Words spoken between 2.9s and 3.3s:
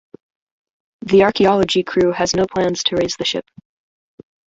raise the